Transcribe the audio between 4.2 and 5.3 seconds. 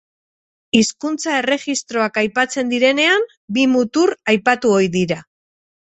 aipatu ohi dira.